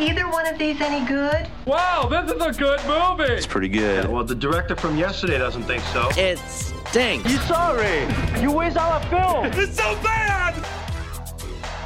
[0.00, 1.48] either one of these any good?
[1.66, 3.32] Wow, this is a good movie.
[3.32, 4.08] It's pretty good.
[4.08, 6.08] Well, the director from yesterday doesn't think so.
[6.16, 7.30] It stinks.
[7.30, 8.06] You sorry?
[8.40, 9.46] You waste our film.
[9.60, 10.47] It's so bad.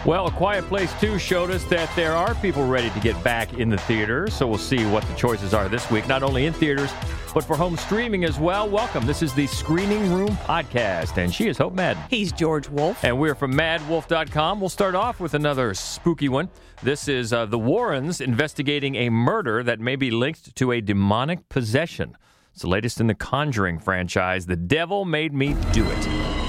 [0.05, 3.55] Well, A Quiet Place 2 showed us that there are people ready to get back
[3.55, 6.53] in the theater, so we'll see what the choices are this week, not only in
[6.53, 6.91] theaters,
[7.33, 8.69] but for home streaming as well.
[8.69, 9.07] Welcome.
[9.07, 12.03] This is the Screening Room Podcast, and she is Hope Madden.
[12.11, 13.05] He's George Wolf.
[13.05, 14.59] And we're from madwolf.com.
[14.59, 16.51] We'll start off with another spooky one.
[16.83, 21.49] This is uh, the Warrens investigating a murder that may be linked to a demonic
[21.49, 22.17] possession.
[22.53, 24.47] It's the latest in the Conjuring franchise.
[24.47, 26.42] The Devil Made Me Do It.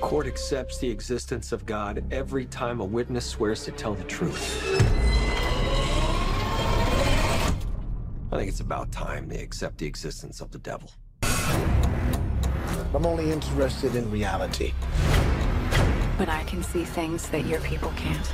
[0.00, 4.04] The court accepts the existence of God every time a witness swears to tell the
[4.04, 4.80] truth.
[8.32, 10.90] I think it's about time they accept the existence of the devil.
[11.22, 14.72] I'm only interested in reality.
[16.16, 18.32] But I can see things that your people can't.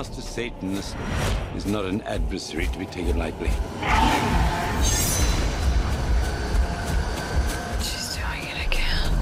[0.00, 0.96] Master Satanist
[1.54, 3.50] is not an adversary to be taken lightly.
[7.82, 9.12] She's doing it again.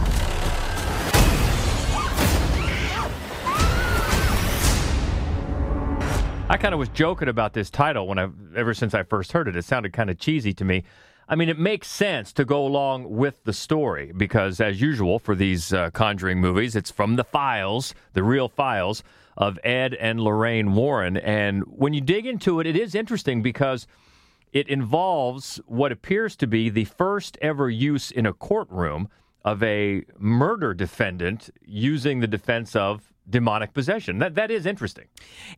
[6.48, 9.48] I kind of was joking about this title when I, ever since I first heard
[9.48, 9.56] it.
[9.56, 10.84] It sounded kind of cheesy to me.
[11.28, 15.34] I mean, it makes sense to go along with the story because, as usual, for
[15.34, 19.02] these uh, Conjuring movies, it's from the files, the real files
[19.38, 21.16] of Ed and Lorraine Warren.
[21.16, 23.86] And when you dig into it, it is interesting because
[24.52, 29.08] it involves what appears to be the first ever use in a courtroom
[29.44, 34.18] of a murder defendant using the defense of demonic possession.
[34.18, 35.06] That that is interesting.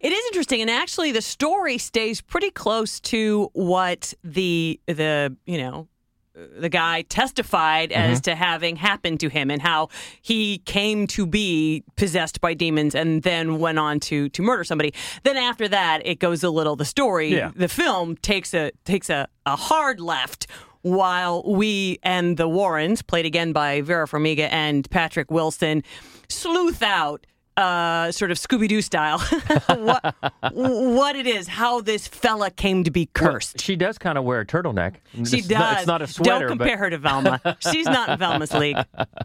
[0.01, 5.59] It is interesting, and actually, the story stays pretty close to what the the you
[5.59, 5.89] know
[6.35, 8.31] the guy testified as mm-hmm.
[8.31, 9.89] to having happened to him and how
[10.23, 14.95] he came to be possessed by demons and then went on to to murder somebody.
[15.25, 16.77] Then after that, it goes a little.
[16.77, 17.51] The story, Yeah.
[17.55, 20.47] the film takes a takes a, a hard left.
[20.83, 25.83] While we and the Warrens, played again by Vera Farmiga and Patrick Wilson,
[26.31, 27.27] sleuth out
[27.61, 29.19] uh, sort of Scooby Doo style,
[29.69, 30.15] what,
[30.53, 33.61] what it is, how this fella came to be cursed.
[33.61, 34.97] She does kind of wear a turtleneck.
[35.13, 35.59] She It's does.
[35.59, 36.49] Not, it's not a sweater.
[36.49, 37.57] Don't compare but, her to Velma.
[37.71, 38.77] She's not in Velma's league.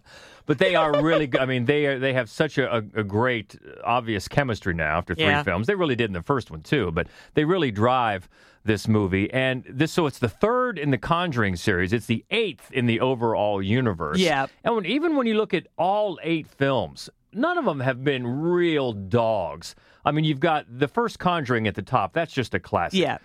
[0.46, 1.42] but they are really good.
[1.42, 5.26] I mean, they are, they have such a, a, great, obvious chemistry now after three
[5.26, 5.44] Yeah.
[5.44, 5.68] films.
[5.68, 8.30] They really did in the first one too, but they really drive
[8.64, 9.32] this movie.
[9.32, 11.94] And this, so it's the third in the Conjuring series.
[11.94, 14.18] It's the eighth in the overall universe.
[14.18, 14.48] Yeah.
[14.64, 18.26] And when, even when you look at all eight films, none of them have been
[18.26, 19.76] real dogs.
[20.06, 22.14] I mean, you've got the first Conjuring at the top.
[22.14, 23.00] That's just a classic.
[23.00, 23.18] Yeah.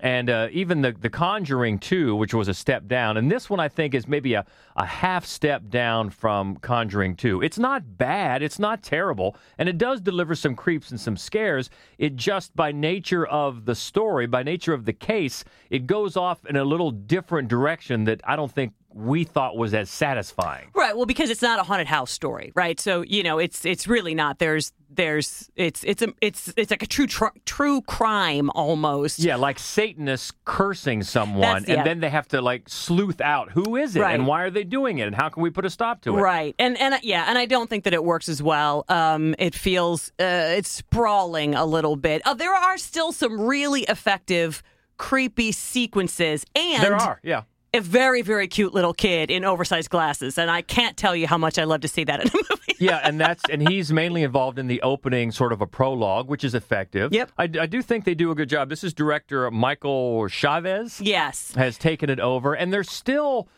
[0.00, 3.16] And uh, even the, the Conjuring 2, which was a step down.
[3.16, 4.46] And this one, I think, is maybe a,
[4.76, 7.42] a half step down from Conjuring 2.
[7.42, 8.42] It's not bad.
[8.42, 9.36] It's not terrible.
[9.58, 11.68] And it does deliver some creeps and some scares.
[11.98, 16.44] It just, by nature of the story, by nature of the case, it goes off
[16.46, 20.70] in a little different direction that I don't think we thought was as satisfying.
[20.74, 20.96] Right.
[20.96, 22.78] Well, because it's not a haunted house story, right?
[22.80, 24.38] So you know, it's it's really not.
[24.38, 29.18] There's there's it's it's a it's it's like a true tr- true crime almost.
[29.20, 31.74] Yeah, like Satanists cursing someone, yeah.
[31.74, 34.14] and then they have to like sleuth out who is it Right.
[34.14, 36.20] and why are they doing it and how can we put a stop to it.
[36.20, 38.84] Right, and and yeah, and I don't think that it works as well.
[38.88, 42.22] Um, it feels uh, it's sprawling a little bit.
[42.26, 44.62] Uh, there are still some really effective,
[44.96, 47.42] creepy sequences, and There are, yeah.
[47.78, 51.38] A very very cute little kid in oversized glasses, and I can't tell you how
[51.38, 52.74] much I love to see that in a movie.
[52.80, 56.42] yeah, and that's and he's mainly involved in the opening, sort of a prologue, which
[56.42, 57.12] is effective.
[57.12, 57.30] Yep.
[57.38, 58.68] I, I do think they do a good job.
[58.68, 63.48] This is director Michael Chaves yes, has taken it over, and there's still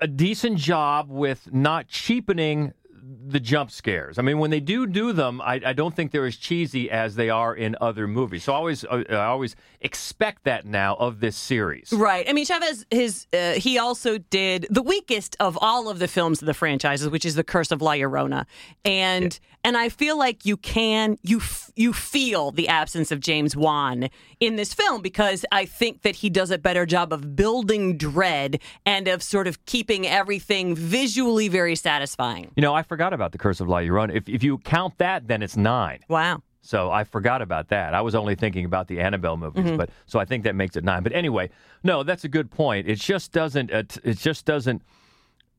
[0.00, 4.18] a decent job with not cheapening the jump scares.
[4.18, 7.16] I mean, when they do do them, I, I don't think they're as cheesy as
[7.16, 8.44] they are in other movies.
[8.44, 11.92] So I always, uh, I always expect that now of this series.
[11.92, 12.28] Right.
[12.28, 16.40] I mean, Chaves, his uh, he also did the weakest of all of the films
[16.42, 18.46] of the franchises, which is The Curse of La Llorona,
[18.84, 23.56] and and I feel like you can you f- you feel the absence of James
[23.56, 24.08] Wan
[24.38, 28.60] in this film because I think that he does a better job of building dread
[28.86, 32.50] and of sort of keeping everything visually very satisfying.
[32.56, 34.12] You know, I forgot about the Curse of La Llorona.
[34.14, 36.00] If if you count that, then it's nine.
[36.08, 36.42] Wow.
[36.60, 37.92] So I forgot about that.
[37.94, 40.84] I was only thinking about the Annabelle movies, but so I think that makes it
[40.84, 41.02] nine.
[41.02, 41.50] But anyway,
[41.82, 42.86] no, that's a good point.
[42.88, 43.70] It just doesn't.
[43.70, 44.82] It, it just doesn't.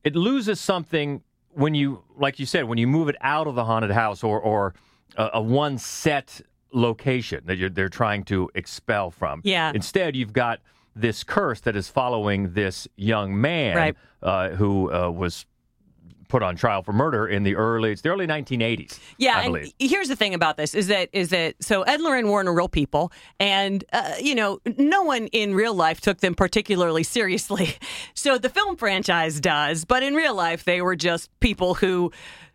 [0.02, 1.22] It loses something
[1.62, 4.40] when you, like you said, when you move it out of the haunted house or
[4.40, 4.74] or
[5.16, 6.40] a, a one set
[6.72, 9.40] location that you're, they're trying to expel from.
[9.44, 9.72] Yeah.
[9.74, 10.60] Instead, you've got
[10.96, 13.96] this curse that is following this young man Right.
[14.22, 15.44] uh, who uh, was
[16.34, 18.98] put on trial for murder in the early it's the early 1980s.
[19.18, 19.72] Yeah, I and believe.
[19.78, 22.52] here's the thing about this is that is that so Ed and Lorraine Warren are
[22.52, 27.76] real people, and uh, you know no one in real life took them particularly seriously.
[28.16, 32.10] So the film franchise does, but in real life they were just people who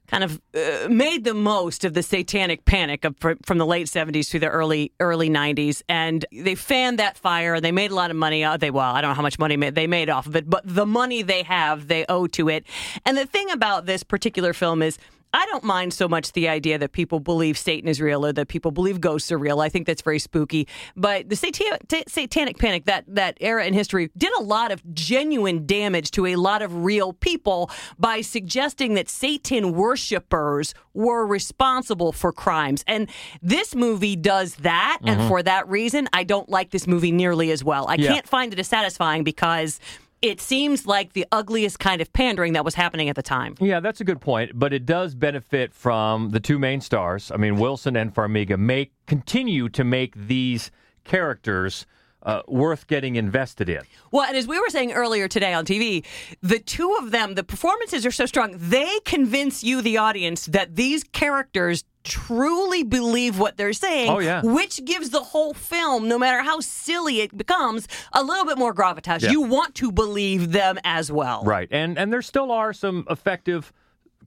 [0.10, 4.30] kind of uh, made the most of the satanic panic of, from the late 70s
[4.30, 8.18] through the early early 90s and they fanned that fire they made a lot of
[8.18, 10.50] money uh, they well I don't know how much money they made off of it
[10.50, 12.66] but the money they have they owe to it.
[13.06, 14.98] And the thing about this particular film is
[15.34, 18.48] I don't mind so much the idea that people believe Satan is real or that
[18.48, 19.62] people believe ghosts are real.
[19.62, 20.68] I think that's very spooky.
[20.96, 24.82] But the satan- t- satanic panic, that that era in history, did a lot of
[24.94, 32.12] genuine damage to a lot of real people by suggesting that Satan worshippers were responsible
[32.12, 32.84] for crimes.
[32.88, 33.08] And
[33.42, 35.00] this movie does that.
[35.04, 35.28] And mm-hmm.
[35.28, 37.86] for that reason, I don't like this movie nearly as well.
[37.88, 38.14] I Yeah.
[38.14, 39.80] can't find it as satisfying because
[40.22, 43.56] it seems like the ugliest kind of pandering that was happening at the time.
[43.60, 47.32] Yeah, that's a good point, but it does benefit from the two main stars.
[47.32, 50.72] I mean, Wilson and Farmiga make continue to make these
[51.04, 51.86] characters
[52.24, 53.82] uh, worth getting invested in.
[54.12, 56.06] Well, and as we were saying earlier today on TV,
[56.42, 60.76] the two of them, the performances are so strong, they convince you, the audience, that
[60.76, 64.10] these characters truly believe what they're saying.
[64.10, 64.42] Oh, yeah.
[64.42, 68.74] Which gives the whole film, no matter how silly it becomes, a little bit more
[68.74, 69.22] gravitas.
[69.22, 69.32] Yeah.
[69.32, 71.44] You want to believe them as well.
[71.44, 73.72] Right, and and there still are some effective,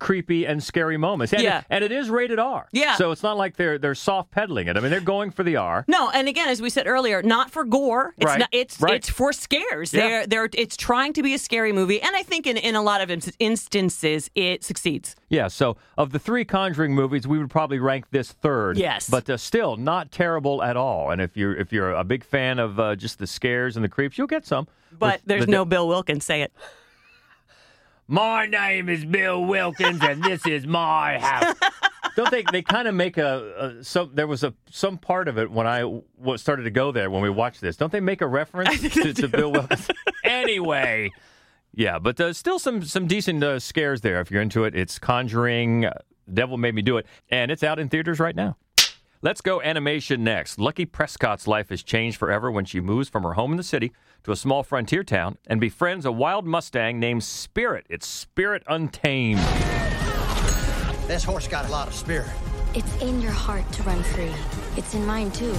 [0.02, 1.32] creepy and scary moments.
[1.32, 1.58] And Yeah.
[1.60, 2.66] it, and it is rated R.
[2.72, 2.96] Yeah.
[2.96, 4.76] so it's not like they're they're soft pedaling it.
[4.76, 5.84] I mean, they're going for the R.
[5.86, 8.14] No, and again, as we said earlier, not for gore.
[8.18, 8.48] It's Right, not.
[8.52, 8.94] It's right.
[8.94, 9.94] it's for scares.
[9.94, 10.00] Yeah.
[10.08, 10.48] They're they're.
[10.54, 13.10] It's trying to be a scary movie, and I think in in a lot of
[13.38, 15.14] instances it succeeds.
[15.28, 18.76] Yeah, so of the three Conjuring movies, we would probably rank this third.
[18.76, 19.08] Yes.
[19.08, 21.10] but uh, still not terrible at all.
[21.10, 23.88] And if you're if you're a big fan of uh, just the scares and the
[23.88, 24.66] creeps, you'll get some.
[24.98, 26.24] But there's the- no Bill Wilkins.
[26.24, 26.52] Say it.
[28.08, 31.54] My name is Bill Wilkins, and this is my house.
[32.16, 32.44] Don't they?
[32.50, 34.10] They kind of make a, a some.
[34.14, 37.22] There was a some part of it when I w- started to go there when
[37.22, 37.76] we watched this.
[37.76, 39.88] Don't they make a reference to, to Bill Wilkins?
[40.24, 41.10] anyway,
[41.74, 44.74] yeah, but there's still some some decent uh, scares there if you're into it.
[44.74, 45.94] It's Conjuring, uh,
[46.32, 48.58] Devil Made Me Do It, and it's out in theaters right now.
[49.24, 50.58] Let's go animation next.
[50.58, 53.92] Lucky Prescott's life has changed forever when she moves from her home in the city
[54.24, 57.86] to a small frontier town and befriends a wild Mustang named Spirit.
[57.88, 59.38] It's Spirit Untamed.
[61.06, 62.32] This horse got a lot of spirit.
[62.74, 64.32] It's in your heart to run free.
[64.76, 65.54] It's in mine too.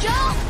[0.00, 0.32] Joe!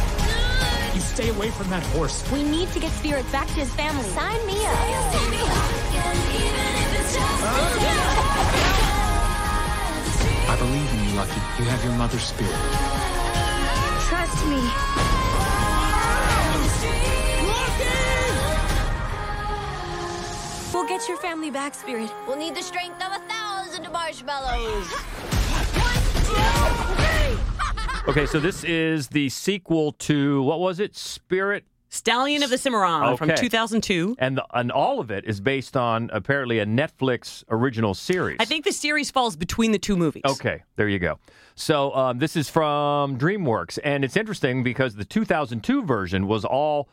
[0.95, 2.23] You stay away from that horse.
[2.31, 4.09] We need to get Spirit back to his family.
[4.11, 6.64] Sign me up.
[10.47, 11.41] I believe in you, Lucky.
[11.59, 12.55] You have your mother's spirit.
[14.09, 14.71] Trust me.
[20.73, 22.11] We'll get your family back, Spirit.
[22.27, 24.93] We'll need the strength of a thousand marshmallows.
[28.07, 30.95] Okay, so this is the sequel to what was it?
[30.95, 31.65] Spirit
[31.95, 34.17] Stallion of the Cimarron from 2002.
[34.19, 38.37] and the, and all of it is based on apparently a Netflix original series.
[38.41, 40.23] I think the series falls between the two movies.
[40.27, 41.19] Okay, there you go.
[41.55, 46.89] So um, this is from DreamWorks, and it's interesting because the 2002 version was all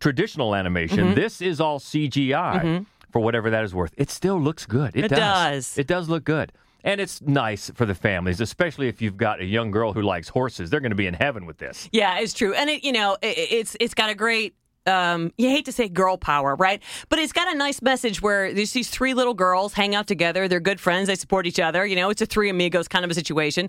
[0.00, 1.08] traditional animation.
[1.08, 1.14] Mhm.
[1.14, 2.86] This is all CGI Mhm.
[3.12, 3.92] for whatever that is worth.
[3.98, 4.96] It still looks good.
[4.96, 5.76] It, It does.
[5.76, 6.50] It does look good.
[6.86, 10.28] And it's nice for the families, especially if you've got a young girl who likes
[10.28, 10.70] horses.
[10.70, 11.88] They're going to be in heaven with this.
[11.92, 14.54] Yeah, it's true, and it you know it, it's it's got a great.
[14.88, 16.80] Um, you hate to say girl power, right?
[17.08, 20.46] But it's got a nice message where there's these three little girls hang out together.
[20.46, 21.08] They're good friends.
[21.08, 21.84] They support each other.
[21.84, 23.68] You know, it's a three amigos kind of a situation.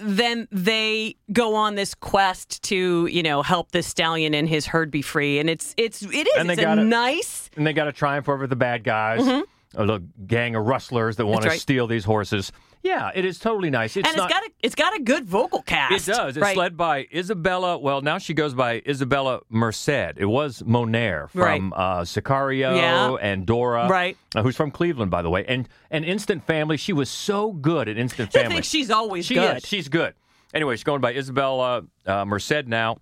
[0.00, 4.90] Then they go on this quest to, you know, help this stallion and his herd
[4.90, 5.38] be free.
[5.40, 7.50] And it's it's it is And they it's a gotta- nice.
[7.54, 9.42] And they got to triumph over the bad guys, Mhm.
[9.74, 12.52] A little gang of rustlers that want to steal these horses.
[12.82, 13.96] Yeah, it is totally nice.
[13.96, 16.08] It's and not, it's got a it's got a good vocal cast.
[16.08, 16.36] It does.
[16.36, 16.56] It's right?
[16.56, 17.80] led by Isabela.
[17.80, 19.88] Well, now she goes by Isabela Merced.
[20.16, 23.16] It was Moner from uh, Sicario Yeah.
[23.20, 24.16] and Dora, Right.
[24.36, 25.44] uh, who's from Cleveland, by the way.
[25.46, 26.76] And and Instant Family.
[26.76, 28.46] She was so good at Instant Family.
[28.50, 29.56] I think she's always she good.
[29.58, 29.66] Is.
[29.66, 30.14] She's good.
[30.54, 32.98] Anyway, she's going by Isabela uh, Merced now.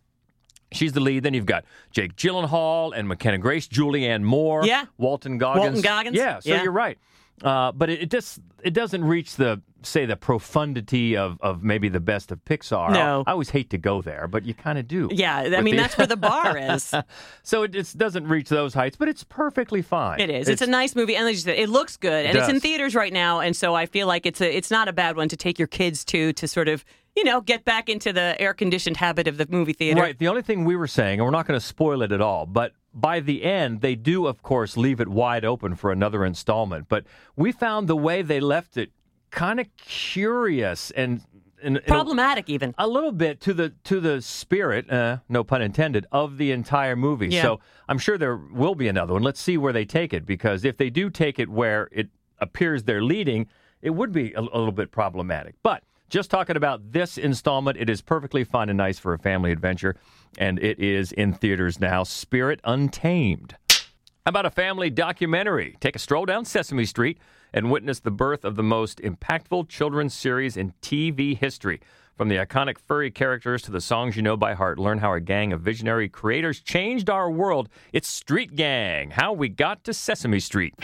[0.72, 1.22] She's the lead.
[1.22, 4.84] Then you've got Jake Gyllenhaal and McKenna Grace, Julianne Moore, Yeah.
[4.98, 5.64] Walton Goggins.
[5.64, 6.16] Walton Goggins.
[6.16, 6.62] Yeah, so Yeah.
[6.62, 6.98] you're right.
[7.42, 11.88] Uh, but it, it just it doesn't reach the say the profundity of, of maybe
[11.88, 12.92] the best of Pixar.
[12.92, 13.24] No.
[13.26, 15.08] I always hate to go there, but you kind of do.
[15.10, 16.94] Yeah, I mean the- that's where the bar is.
[17.42, 20.20] so it just doesn't reach those heights, but it's perfectly fine.
[20.20, 20.48] It is.
[20.48, 22.60] It's, a nice movie, and like you said, it looks good, and It it's in
[22.60, 23.40] theaters right now.
[23.40, 25.68] And so I feel like it's a it's not a bad one to take your
[25.68, 26.84] kids to to sort of
[27.16, 30.00] you know, get back into the air conditioned habit of the movie theater.
[30.00, 30.18] Right.
[30.18, 32.46] The only thing we were saying, and we're not going to spoil it at all,
[32.46, 36.88] but by the end, they do, of course, leave it wide open for another installment.
[36.88, 37.04] But
[37.36, 38.90] we found the way they left it
[39.30, 41.22] kind of curious and.
[41.62, 42.74] and Problematic, even.
[42.78, 46.94] a little bit to the to the spirit, uh, no pun intended, of the entire
[46.94, 47.28] movie.
[47.28, 47.42] Yeah.
[47.42, 49.22] So I'm sure there will be another one.
[49.22, 52.84] Let's see where they take it because if they do take it where it appears
[52.84, 53.46] they're leading,
[53.82, 55.54] it would be a, a little bit problematic.
[55.62, 59.52] But just talking about this installment, it is perfectly fun and nice for a family
[59.52, 59.96] adventure,
[60.38, 62.02] and it is in theaters now.
[62.02, 63.56] Spirit Untamed.
[63.68, 65.76] How about a family documentary?
[65.80, 67.18] Take a stroll down Sesame Street
[67.52, 71.80] and witness the birth of the most impactful children's series in TV history.
[72.16, 75.20] From the iconic furry characters to the songs you know by heart, learn how a
[75.20, 77.68] gang of visionary creators changed our world.
[77.92, 80.74] It's Street Gang How We Got to Sesame Street.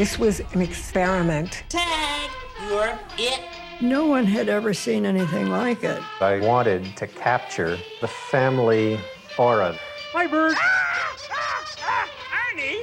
[0.00, 1.62] This was an experiment.
[1.68, 2.30] Tag,
[2.66, 3.42] you're it.
[3.82, 6.02] No one had ever seen anything like it.
[6.22, 8.98] I wanted to capture the family
[9.38, 9.76] aura.
[10.14, 10.54] Hi, Bird.
[10.56, 11.16] Ah,
[11.82, 12.76] ah, ah,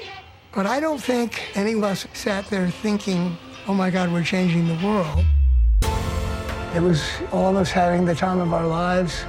[0.54, 3.36] but I don't think any of us sat there thinking,
[3.68, 5.26] oh my God, we're changing the world.
[6.76, 9.26] It was all of us having the time of our lives,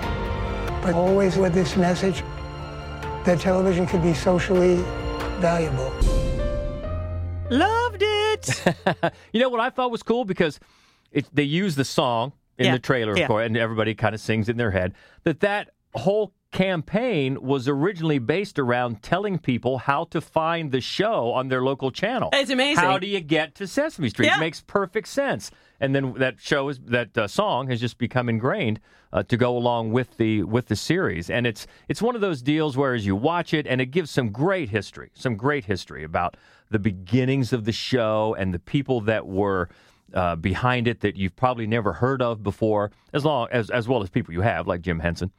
[0.83, 2.23] but always with this message
[3.25, 4.77] that television could be socially
[5.41, 5.91] valuable.
[7.51, 8.63] Loved it.
[9.33, 10.61] you know what I thought was cool because
[11.13, 13.27] it, they use the song in Yeah, the trailer, of yeah.
[13.27, 14.95] course, and everybody kind of sings it in their head.
[15.25, 21.33] That that whole campaign was originally based around telling people how to find the show
[21.33, 22.31] on their local channel.
[22.33, 22.83] It's amazing.
[22.83, 24.27] How do you get to Sesame Street?
[24.27, 24.37] Yeah.
[24.37, 25.51] It makes perfect sense.
[25.81, 28.81] And then that show is that uh, song has just become ingrained
[29.13, 31.31] uh, to go along with the with the series.
[31.31, 34.11] And it's it's one of those deals where as you watch it, and it gives
[34.11, 36.37] some great history, some great history about
[36.71, 39.69] the beginnings of the show and the people that were
[40.15, 44.03] uh, behind it that you've probably never heard of before, as long as as well
[44.03, 45.31] as people you have, like Jim Henson.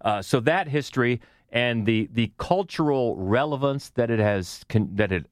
[0.00, 5.26] Uh, so that history and the the cultural relevance that it has con- that it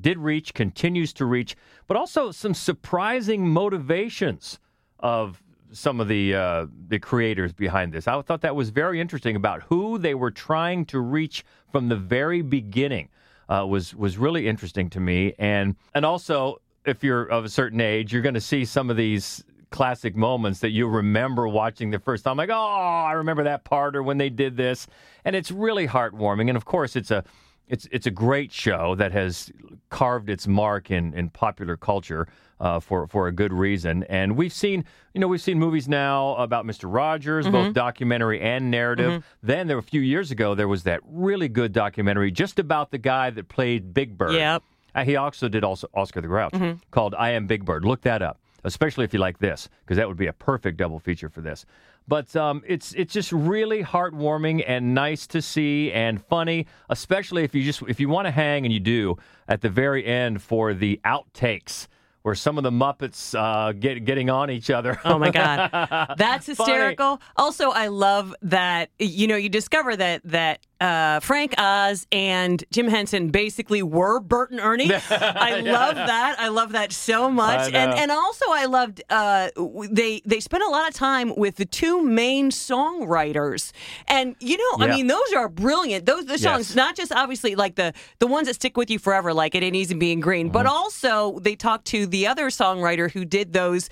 [0.00, 1.56] did reach, continues to reach,
[1.86, 4.58] but also some surprising motivations
[4.98, 5.42] of
[5.72, 8.08] some of the uh, the creators behind this.
[8.08, 11.96] I thought that was very interesting about who they were trying to reach from the
[11.96, 13.08] very beginning.
[13.50, 17.80] Uh, was was really interesting to me, and and also if you're of a certain
[17.80, 21.98] age, you're going to see some of these classic moments that you remember watching the
[21.98, 22.36] first time.
[22.36, 24.86] Like, oh, I remember that part, or when they did this,
[25.24, 26.48] and it's really heartwarming.
[26.48, 27.24] And of course, it's a
[27.70, 29.50] it's it's a great show that has
[29.88, 32.28] carved its mark in in popular culture
[32.60, 34.02] uh, for for a good reason.
[34.04, 34.84] And we've seen
[35.14, 37.72] you know we've seen movies now about Mister Rogers, both Mhm.
[37.74, 39.12] documentary and narrative.
[39.12, 39.22] Mhm.
[39.42, 42.90] Then there were a few years ago there was that really good documentary just about
[42.90, 44.32] the guy that played Big Bird.
[44.34, 44.62] Yep.
[44.94, 46.80] Uh, he also did also Oscar the Grouch Mhm.
[46.90, 47.84] called I Am Big Bird.
[47.84, 50.98] Look that up, especially if you like this, because that would be a perfect double
[50.98, 51.64] feature for this.
[52.08, 57.54] But um, it's it's just really heartwarming and nice to see and funny, especially if
[57.54, 59.16] you just if you want to hang and you do
[59.46, 61.86] at the very end for the outtakes.
[62.22, 65.00] Where some of the Muppets uh, get getting on each other.
[65.06, 65.70] Oh my god,
[66.18, 66.72] that's Funny.
[66.72, 67.18] hysterical.
[67.34, 72.88] Also, I love that you know you discover that that uh, Frank Oz and Jim
[72.88, 74.90] Henson basically were Bert and Ernie.
[75.10, 76.36] I love that.
[76.38, 77.72] I love that so much.
[77.72, 79.50] And and also I loved uh,
[79.90, 83.72] they they spent a lot of time with the two main songwriters.
[84.08, 86.06] And you know, I mean, those are brilliant.
[86.06, 86.76] Those the songs, Yes.
[86.76, 89.76] not just obviously like the the ones that stick with you forever, like it ain't
[89.76, 90.74] easy being green, but Mm-hmm.
[90.76, 93.88] also they talked to the other songwriter who did those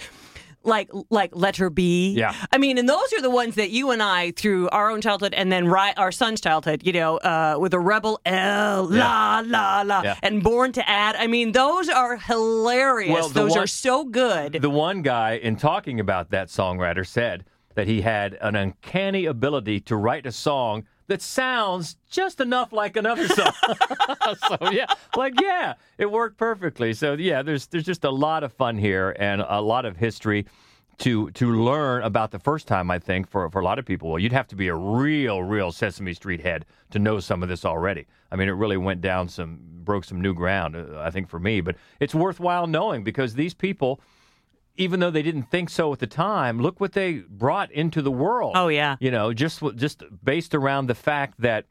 [0.65, 2.15] like like letter B.
[2.17, 2.35] Yeah.
[2.53, 5.33] I mean, and those are the ones that you and I through our own childhood
[5.35, 9.83] and then ri- our son's childhood, you know, uh, with a rebel L la la
[9.83, 10.17] la Yeah.
[10.23, 11.17] and born to add.
[11.17, 13.13] I mean, those are hilarious.
[13.13, 14.53] Well, those one- are so good.
[14.61, 19.81] The one guy in talking about that songwriter said that he had an uncanny ability
[19.81, 23.53] to write a song that sounds just enough like another song.
[24.49, 24.87] so yeah,
[25.17, 26.93] like yeah, it worked perfectly.
[26.93, 30.47] So yeah, there's there's just a lot of fun here and a lot of history
[30.99, 32.91] to to learn about the first time.
[32.91, 35.43] I think for for a lot of people, well, you'd have to be a real
[35.43, 38.07] real Sesame Street head to know some of this already.
[38.31, 40.77] I mean, it really went down some broke some new ground.
[40.77, 44.01] Uh, I think for me, but it's worthwhile knowing because these people
[44.79, 48.11] even though they didn't think so at the time, look what they brought into the
[48.11, 48.53] world.
[48.57, 48.97] Oh, yeah.
[49.01, 51.67] You know, just just based around the fact that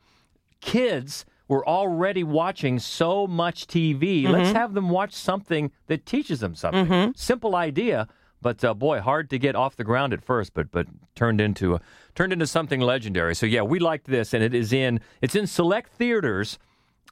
[0.62, 4.28] kids were already watching so much TV.
[4.28, 4.54] Let's Mhm.
[4.56, 6.86] have them watch something that teaches them something.
[6.88, 7.18] Mhm.
[7.18, 8.08] Simple idea,
[8.42, 11.76] but uh, boy, hard to get off the ground at first, but but turned into
[11.76, 11.82] a,
[12.16, 13.34] turned into something legendary.
[13.34, 16.60] So yeah, we liked this, and it is in it's in select theaters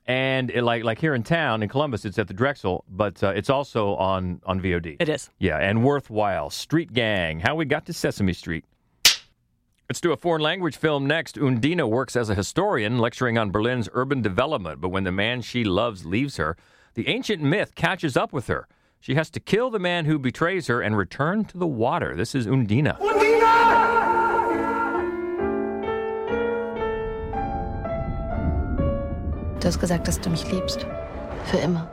[0.08, 3.30] And it, like like here in town in Columbus, it's at the Drexel, but uh,
[3.30, 4.98] it's also on on VOD.
[5.00, 5.30] It is.
[5.40, 6.50] Yeah, and worthwhile.
[6.52, 8.66] Street Gang: How We Got to Sesame Street.
[9.90, 11.38] Let's do a foreign language film next.
[11.38, 14.82] Undine works as a historian, lecturing on Berlin's urban development.
[14.82, 16.58] But when the man she loves leaves her,
[16.96, 18.68] the ancient myth catches up with her.
[19.00, 22.16] She has to kill the man who betrays her and return to the water.
[22.16, 22.94] This is Undine.
[29.66, 30.86] Du hast gesagt, dass du mich liebst.
[31.46, 31.90] Für immer.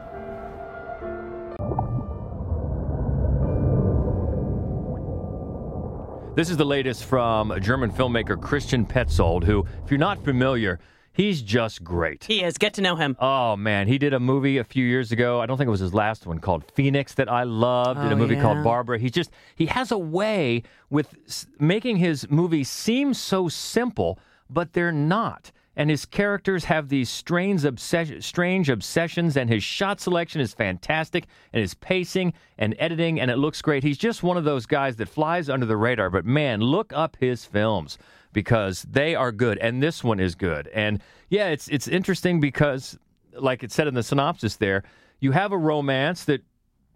[6.35, 10.81] This is the latest from German filmmaker Christian Petzold, who, if you're not familiar,
[11.15, 12.25] he's just great.
[12.25, 12.59] He is.
[12.59, 13.17] Get to know him.
[13.19, 15.41] Oh man, he did a movie a few years ago.
[15.41, 18.01] I don't think it was his last one called Phoenix that I loved.
[18.03, 18.43] did Oh, a movie yeah.
[18.43, 18.99] called Barbara.
[18.99, 21.15] He just he has a way with
[21.59, 24.19] making his movies seem so simple,
[24.51, 25.53] but they're not.
[25.75, 31.63] And his characters have these strange, strange obsessions, and his shot selection is fantastic, and
[31.63, 33.83] his pacing and editing, and it looks great.
[33.83, 36.11] He's just one of those guys that flies under the radar.
[36.11, 37.97] But man, look up his films
[38.33, 40.69] because they are good, and this one is good.
[40.69, 41.01] And
[41.31, 42.99] yeah, it's it's interesting because,
[43.39, 44.83] like it said in the synopsis, there
[45.21, 46.43] you have a romance that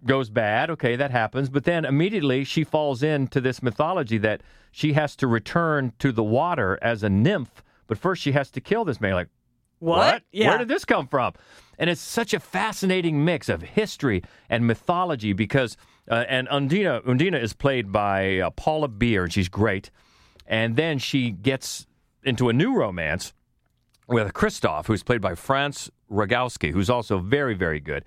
[0.05, 0.71] goes bad.
[0.71, 1.49] Okay, that happens.
[1.49, 6.25] But then immediately she falls into this mythology that she has to return to the
[6.25, 7.63] water as a nymph.
[7.87, 9.15] But first she has to kill this man.
[9.15, 9.29] Like,
[9.79, 10.23] What?
[10.33, 10.51] Yeah.
[10.51, 11.35] Where did this come from?
[11.79, 15.77] And it's such a fascinating mix of history and mythology because,
[16.11, 19.91] uh, and Undine, Undine is played by uh, Paula Beer, and she's great.
[20.47, 21.87] And then she gets
[22.25, 23.35] into a new romance
[24.09, 28.05] with Christoph, who's played by Franz Rogowski, who's also very, very good.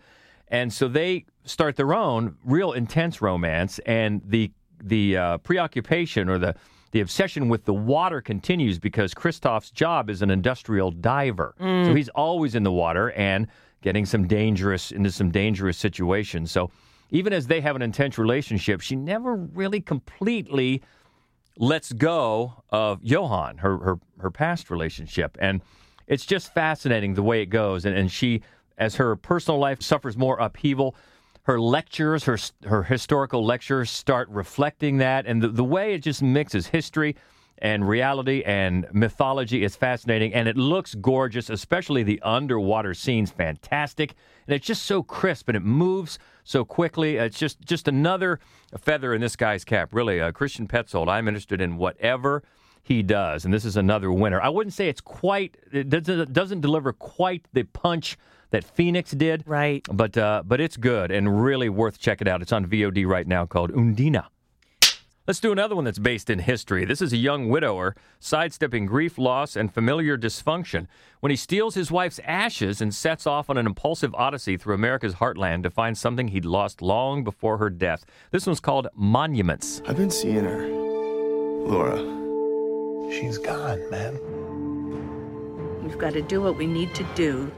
[0.48, 6.38] And so they start their own real intense romance, and the the uh, preoccupation or
[6.38, 6.56] the
[6.92, 11.86] the obsession with the water continues because Christoph's job is an industrial diver, Mm.
[11.86, 13.48] so he's always in the water and
[13.82, 16.52] getting some dangerous into some dangerous situations.
[16.52, 16.72] So
[17.12, 20.82] even as they have an intense relationship, she never really completely
[21.58, 25.62] lets go of Johan, her her her past relationship, and
[26.08, 27.86] it's just fascinating the way it goes.
[27.86, 28.42] And, and she,
[28.78, 30.96] as her personal life suffers more upheaval,
[31.50, 36.22] her lectures, her her historical lectures, start reflecting that, and the, the way it just
[36.22, 37.16] mixes history
[37.58, 44.14] and reality and mythology is fascinating, and it looks gorgeous, especially the underwater scenes, fantastic,
[44.46, 47.16] and it's just so crisp and it moves so quickly.
[47.16, 48.40] It's just just another
[48.78, 50.22] feather in this guy's cap, really.
[50.22, 52.44] Uh, Christian Petzold, I'm interested in whatever
[52.84, 54.40] he does, and this is another winner.
[54.40, 58.20] I wouldn't say it's quite, it doesn't, it doesn't deliver quite the punch
[58.52, 59.86] that Phoenix did, right?
[59.92, 62.42] But uh, but it's good and really worth checking out.
[62.42, 64.24] It's on VOD right now called Undine.
[65.30, 66.86] Let's do another one that's based in history.
[66.86, 70.88] This is a young widower sidestepping grief, loss, and familiar dysfunction
[71.20, 75.14] when he steals his wife's ashes and sets off on an impulsive odyssey through America's
[75.14, 78.08] heartland to find something he'd lost long before her death.
[78.32, 79.84] This one's called Monuments.
[79.88, 80.68] I've been seeing her.
[80.68, 82.00] Laura.
[83.12, 84.18] She's gone, man.
[85.84, 87.52] We've got to do what we need to do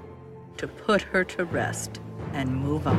[0.58, 2.00] to put her to rest
[2.34, 2.98] and move on.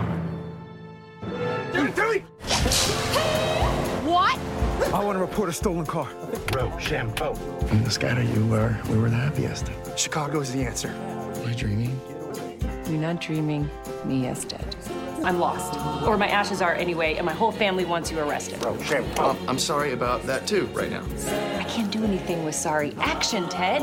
[4.05, 4.39] What?
[4.93, 6.09] I want to report a stolen car.
[6.53, 7.35] Rochambeau.
[7.71, 9.71] In the scatter you were, we were the happiest.
[9.97, 10.89] Chicago is the answer.
[10.89, 11.99] Am I dreaming?
[12.87, 13.71] You're not dreaming.
[14.05, 14.77] Mia's dead.
[15.25, 15.75] I'm lost.
[16.07, 18.63] Or my ashes are anyway, and my whole family wants you arrested.
[19.19, 21.05] Um, I'm sorry about that too, right now.
[21.59, 22.95] I can't do anything with sorry.
[22.99, 23.83] Action, Ted.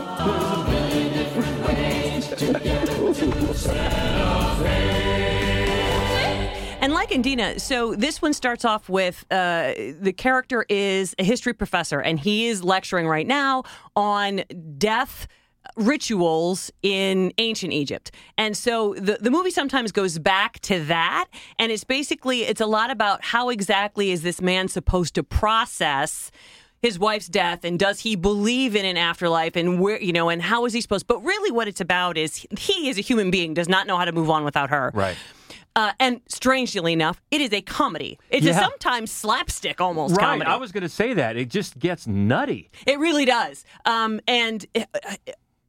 [6.82, 11.54] And like Undine, so this one starts off with uh, the character is a history
[11.54, 13.64] professor, and he is lecturing right now
[13.96, 14.44] on
[14.78, 15.28] death
[15.76, 18.12] rituals in ancient Egypt.
[18.38, 21.28] And so the, the movie sometimes goes back to that.
[21.58, 26.32] And it's basically, it's a lot about how exactly is this man supposed to process
[26.82, 30.42] his wife's death and does he believe in an afterlife and where, you know, and
[30.42, 33.54] how is he supposed, but really what it's about is he as a human being
[33.54, 34.90] does not know how to move on without her.
[34.94, 35.18] Right.
[35.76, 38.18] Uh, and strangely enough, it is a comedy.
[38.30, 38.58] It's Yeah.
[38.58, 40.24] a sometimes slapstick almost right.
[40.26, 40.50] comedy.
[40.50, 41.38] I was going to say that.
[41.38, 42.70] It just gets nutty.
[42.88, 43.66] It really does.
[43.86, 44.86] Um, and uh,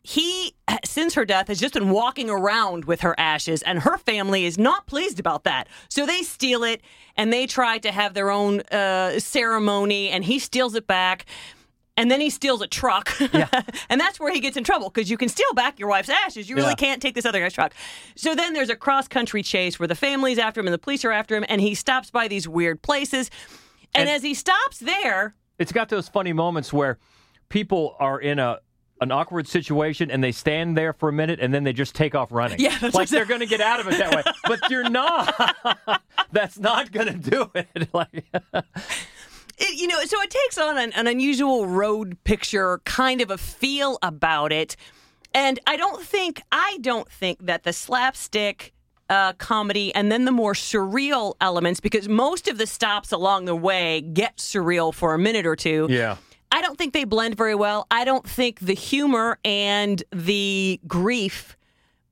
[0.02, 4.44] he, since her death, has just been walking around with her ashes, and her family
[4.46, 5.68] is not pleased about that.
[5.88, 6.80] So they steal it
[7.16, 11.26] and they try to have their own uh, ceremony, and he steals it back.
[11.96, 13.10] And then he steals a truck.
[13.90, 16.48] and that's where he gets in trouble because you can steal back your wife's ashes.
[16.48, 16.74] You really Yeah.
[16.76, 17.74] can't take this other guy's truck.
[18.16, 21.04] So then there's a cross country chase where the family's after him and the police
[21.04, 23.30] are after him, and he stops by these weird places.
[23.94, 26.96] And, And- as he stops there, It's got those funny moments where
[27.50, 28.60] people are in a
[29.00, 32.14] an awkward situation and they stand there for a minute and then they just take
[32.14, 32.60] off running.
[32.60, 34.22] Yeah, that's like they're going to get out of it that way.
[34.44, 35.56] But you're not.
[36.32, 37.88] that's not going to do it.
[37.94, 38.24] like,
[39.58, 43.38] It, you know, so it takes on an, an unusual road picture kind of a
[43.38, 44.76] feel about it.
[45.34, 48.72] And I don't think, I don't think that the slapstick
[49.08, 53.54] uh, comedy and then the more surreal elements, because most of the stops along the
[53.56, 55.86] way get surreal for a minute or two.
[55.90, 56.16] yeah.
[56.52, 57.86] I don't think they blend very well.
[57.90, 61.56] I don't think the humor and the grief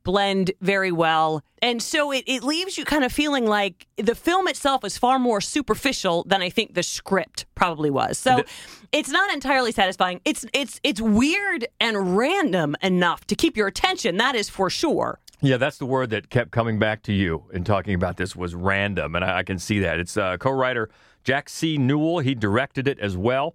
[0.05, 1.43] blend very well.
[1.61, 5.19] And so it, it leaves you kind of feeling like the film itself is far
[5.19, 8.17] more superficial than I think the script probably was.
[8.17, 8.45] So
[8.93, 10.21] it's not entirely satisfying.
[10.25, 15.19] It's it's it's weird and random enough to keep your attention, that is for sure.
[15.41, 18.55] Yeah, that's the word that kept coming back to you in talking about this was
[18.55, 20.01] random, and I, I can see that.
[20.01, 20.89] It's uh, co-writer
[21.23, 21.77] Jack C.
[21.77, 22.21] Newell.
[22.21, 23.55] He directed it as well,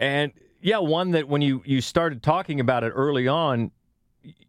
[0.00, 3.70] and yeah, one that when you you started talking about it early on,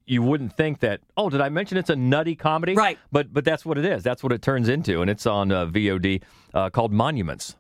[0.06, 1.02] you wouldn't think that.
[1.16, 2.74] Oh, did I mention it's a nutty comedy?
[2.74, 2.98] Right.
[3.12, 4.02] But but that's what it is.
[4.02, 7.56] That's what it turns into, and it's on uh, VOD uh, called Monuments.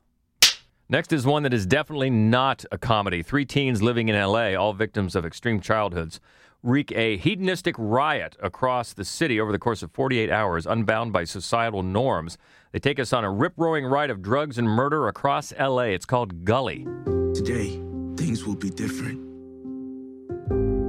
[0.89, 3.23] Next is one that is definitely not a comedy.
[3.23, 6.19] Three teens living in LA, all victims of extreme childhoods,
[6.63, 11.23] wreak a hedonistic riot across the city over the course of 48 hours, unbound by
[11.23, 12.37] societal norms.
[12.71, 15.91] They take us on a rip roaring ride of drugs and murder across LA.
[15.91, 16.87] It's called Gully.
[17.35, 17.81] Today,
[18.15, 19.19] things will be different.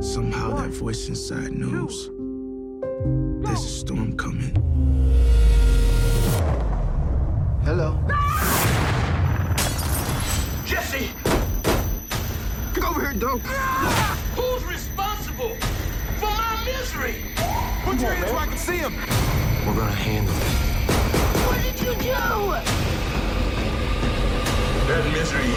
[0.02, 2.08] Somehow that voice inside knows
[3.44, 4.54] there's a storm coming.
[7.64, 7.98] Hello.
[10.64, 11.10] Jesse!
[12.74, 13.40] Get over here, dope.
[14.36, 15.56] Who's responsible
[16.18, 17.16] for my misery?
[17.84, 18.94] Put your hands where I can see him.
[19.66, 20.61] We're gonna handle it.
[21.92, 22.18] What did you do?
[24.88, 25.52] That misery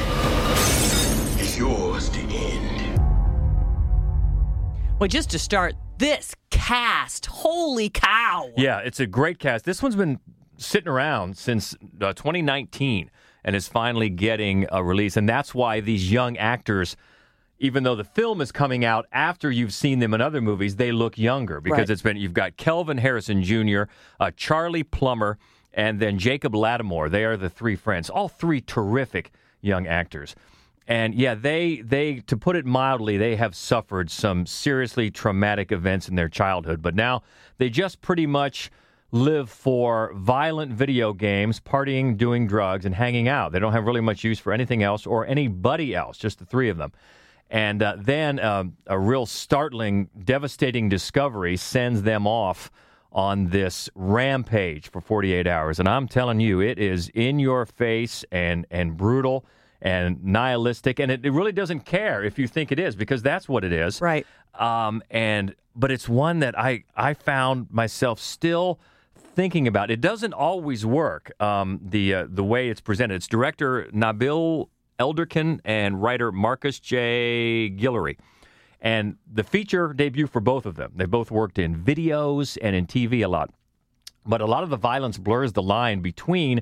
[1.41, 2.99] is yours to end.
[4.99, 8.49] Well, just to start, this cast, holy cow.
[8.57, 9.63] Yeah, it's a great cast.
[9.63, 10.19] This one's been
[10.57, 13.09] sitting around since uh, 2019
[13.45, 15.15] and is finally getting a release.
[15.15, 16.97] And that's why these young actors,
[17.59, 20.91] even though the film is coming out after you've seen them in other movies, they
[20.91, 21.89] look younger because Right.
[21.91, 23.83] it's been you've got Kelvin Harrison Jr.,
[24.19, 25.37] uh, Charlie Plummer,
[25.75, 27.11] and then Jacob Latimore.
[27.11, 30.35] They are the three friends, all three terrific young actors.
[30.87, 36.07] And yeah, they they to put it mildly, they have suffered some seriously traumatic events
[36.07, 37.23] in their childhood, but now
[37.57, 38.71] they just pretty much
[39.11, 43.51] live for violent video games, partying, doing drugs, and hanging out.
[43.51, 46.69] They don't have really much use for anything else or anybody else, just the three
[46.69, 46.91] of them.
[47.49, 52.71] And uh, then um, a real startling, devastating discovery sends them off
[53.15, 55.79] on this rampage for 48 hours.
[55.79, 59.45] And I'm telling you, it is in your face and, and brutal
[59.81, 60.99] and nihilistic.
[60.99, 63.71] And it, it really doesn't care if you think it is, because that's what it
[63.71, 64.01] is.
[64.01, 64.27] Right.
[64.53, 68.79] Um, and but it's one that I I found myself still
[69.35, 69.91] thinking about.
[69.91, 71.31] It doesn't always work.
[71.41, 73.15] Um, the uh, the way it's presented.
[73.15, 77.69] It's director Nabil Elderkin and writer Marcus J.
[77.77, 78.17] Guillory.
[78.85, 80.91] And the feature debut for both of them.
[80.95, 83.49] They both worked in videos and in TV a lot.
[84.27, 86.61] But a lot of the violence blurs the line between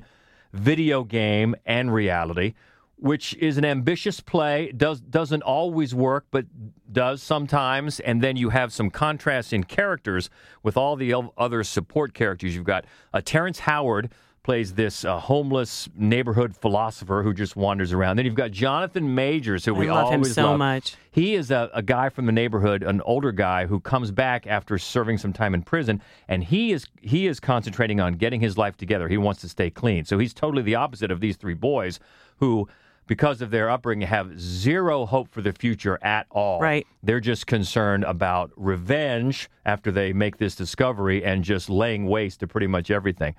[0.50, 2.54] video game and reality,
[2.96, 4.72] which is an ambitious play.
[4.72, 6.46] Does doesn't always work, but
[6.90, 8.00] does sometimes.
[8.00, 10.30] And then you have some contrast in characters
[10.62, 12.54] with all the other support characters.
[12.54, 14.10] You've got uh, Terrence Howard
[14.44, 18.16] plays this uh, homeless neighborhood philosopher who just wanders around.
[18.16, 20.58] Then you've got Jonathan Majors, who I we love him so love.
[20.58, 20.96] much.
[21.10, 24.78] He is a, a guy from the neighborhood, an older guy who comes back after
[24.78, 28.76] serving some time in prison, and he is he is concentrating on getting his life
[28.76, 29.08] together.
[29.08, 30.04] He wants to stay clean.
[30.04, 31.98] So he's totally the opposite of these three boys
[32.36, 32.68] who
[33.06, 36.60] because of their upbringing have zero hope for the future at all.
[36.60, 36.86] Right.
[37.02, 42.46] They're just concerned about revenge after they make this discovery and just laying waste to
[42.46, 43.34] pretty much everything.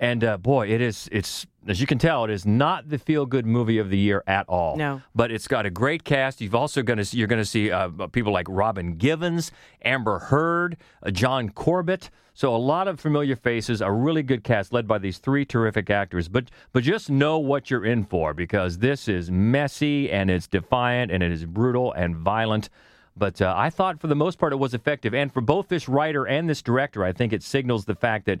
[0.00, 1.10] And uh, boy, it is.
[1.12, 4.48] It's as you can tell, it is not the feel-good movie of the year at
[4.48, 4.78] all.
[4.78, 5.02] No.
[5.14, 6.40] but it's got a great cast.
[6.40, 9.52] You've also going to see, you're going to see uh, people like Robin Givens,
[9.84, 12.08] Amber Heard, uh, John Corbett.
[12.32, 13.82] So a lot of familiar faces.
[13.82, 16.28] A really good cast led by these three terrific actors.
[16.28, 21.12] But but just know what you're in for because this is messy and it's defiant
[21.12, 22.70] and it is brutal and violent.
[23.14, 25.12] But uh, I thought for the most part it was effective.
[25.12, 28.40] And for both this writer and this director, I think it signals the fact that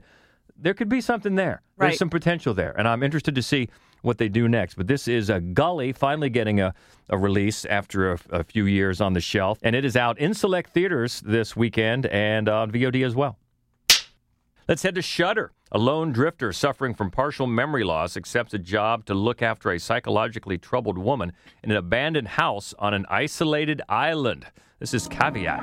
[0.60, 1.62] there could be something there.
[1.76, 1.88] Right.
[1.88, 2.74] There's some potential there.
[2.78, 3.68] And I'm interested to see
[4.02, 4.74] what they do next.
[4.74, 6.74] But this is a Gully finally getting a,
[7.08, 9.58] a release after a, a few years on the shelf.
[9.62, 13.38] And it is out in select theaters this weekend and on VOD as well.
[14.68, 15.52] Let's head to Shudder.
[15.72, 19.78] A lone drifter suffering from partial memory loss accepts a job to look after a
[19.78, 24.46] psychologically troubled woman in an abandoned house on an isolated island.
[24.78, 25.60] This is Caveat.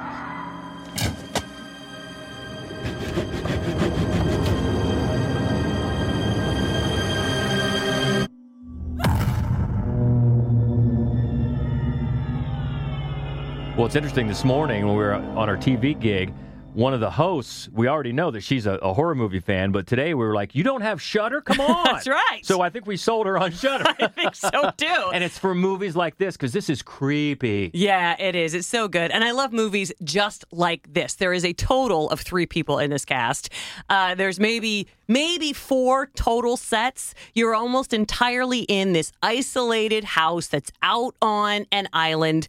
[13.77, 16.33] Well, it's interesting this morning when we were on our TV gig.
[16.73, 19.85] One of the hosts, we already know that she's a, a horror movie fan, but
[19.85, 21.41] today we were like, "You don't have Shudder?
[21.41, 22.39] Come on!" That's right.
[22.43, 23.85] So I think we sold her on Shudder.
[23.99, 25.11] I think so too.
[25.13, 27.69] and it's for movies like this because this is creepy.
[27.73, 28.55] Yeah, it is.
[28.55, 29.11] It's so good.
[29.11, 31.13] And I love movies just like this.
[31.13, 33.51] There is a total of three people in this cast.
[33.89, 37.13] Uh, there's maybe maybe four total sets.
[37.35, 42.47] You're almost entirely in this isolated house that's out on an island.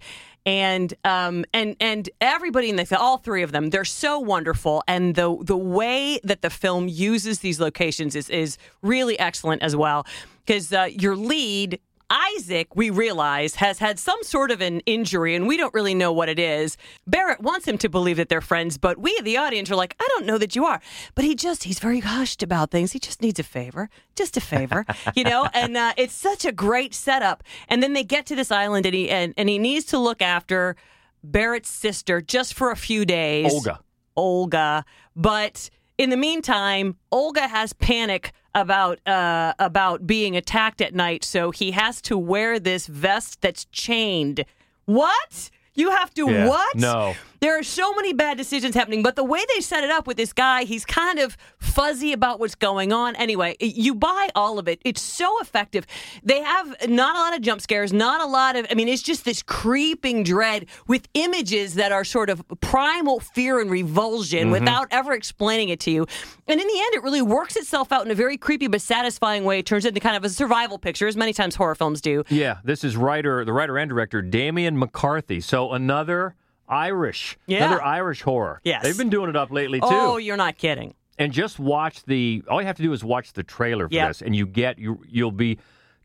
[0.49, 4.83] And um and and everybody in the film, all three of them they're so wonderful.
[4.89, 9.77] And the the way that the film uses these locations is is really excellent as
[9.77, 10.07] well.
[10.47, 11.79] Because uh, your lead
[12.11, 16.13] Isaac, we realize, has had some sort of an injury, and we don't really know
[16.13, 16.77] what it is.
[17.07, 20.07] Barrett wants him to believe that they're friends, but we, the audience, are like, I
[20.09, 20.81] don't know that you are.
[21.15, 22.93] But he just, he's very hushed about things.
[22.93, 25.49] He just needs a favor, just a favor, you know?
[25.53, 27.43] And uh, it's such a great setup.
[27.69, 30.23] And then they get to this island, and he, and, and he needs to look
[30.23, 30.77] after
[31.23, 33.53] Barrett's sister just for a few days.
[33.53, 33.81] Olga.
[34.17, 34.85] Olga.
[35.15, 41.51] But in the meantime, Olga has panic about uh, about being attacked at night, so
[41.51, 44.45] he has to wear this vest that's chained.
[44.85, 45.51] What?
[45.75, 46.49] You have to Yeah.
[46.49, 46.77] what?
[46.77, 47.15] No.
[47.41, 50.17] There are so many bad decisions happening, but the way they set it up with
[50.17, 53.15] this guy, he's kind of fuzzy about what's going on.
[53.17, 54.81] Anyway, you buy all of it.
[54.85, 55.87] It's so effective.
[56.23, 59.03] They have not a lot of jump scares, not a lot of, I mean, it's
[59.03, 64.53] just this creeping dread with images that are sort of primal fear and revulsion Mhm.
[64.53, 66.07] without ever explaining it to you.
[66.49, 69.45] And in the end, it really works itself out in a very creepy but satisfying
[69.45, 69.61] way.
[69.61, 72.25] It turns into kind of a survival picture, as many times horror films do.
[72.29, 75.41] Yeah, this is writer, the writer and director Damian McCarthy.
[75.41, 76.35] So another
[76.69, 77.65] Irish, Yeah.
[77.67, 78.61] another Irish horror.
[78.65, 78.83] Yes.
[78.83, 79.87] they've been doing it up lately too.
[79.91, 80.95] Oh, you're not kidding.
[81.19, 82.43] and just watch the.
[82.49, 84.09] All you have to do is watch the trailer for Yep.
[84.09, 85.59] this, and you get you you'll be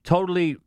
[0.04, 0.58] totally.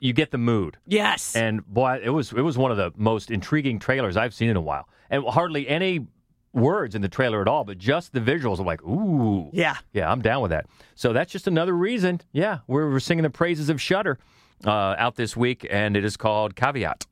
[0.00, 0.76] You get the mood.
[0.86, 1.34] Yes.
[1.34, 4.56] And boy, it was it was one of the most intriguing trailers I've seen in
[4.56, 6.06] a while, and hardly any
[6.52, 8.58] words in the trailer at all, but just the visuals.
[8.60, 9.76] I'm like, ooh, Yeah.
[9.92, 10.66] yeah, I'm down with that.
[10.94, 12.20] So that's just another reason.
[12.32, 14.18] Yeah, we're, we're singing the praises of Shudder
[14.64, 17.06] uh, out this week, and it is called Caveat.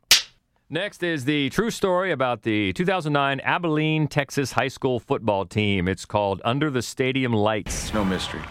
[0.68, 5.86] Next is the true story about the 2009 Abilene, Texas high school football team.
[5.86, 7.94] It's called Under the Stadium Lights.
[7.94, 8.42] No mystery.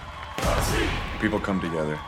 [1.19, 1.99] People come together.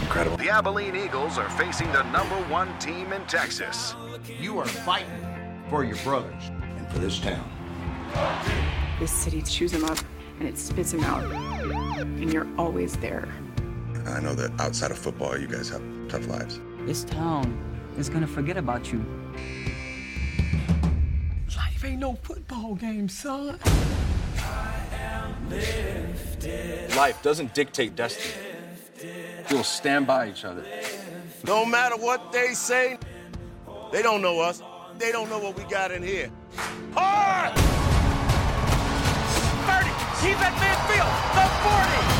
[0.00, 0.38] Incredible.
[0.38, 3.94] The Abilene Eagles are facing the number one team in Texas.
[4.40, 7.48] You are fighting for your brothers and for this town.
[8.98, 9.98] This city chews them up
[10.40, 11.22] and it spits them out.
[12.02, 13.32] And you're always there.
[14.04, 16.58] I know that outside of football, you guys have tough lives.
[16.80, 19.04] This town is gonna forget about you.
[21.56, 23.58] Life ain't no football game, son.
[26.96, 28.34] Life doesn't dictate destiny.
[29.50, 30.64] We'll stand by each other.
[31.46, 32.98] No matter what they say,
[33.92, 34.62] they don't know us.
[34.98, 36.30] They don't know what we got in here.
[36.94, 37.54] Hard!
[39.66, 40.26] 30.
[40.26, 42.11] He's at midfield.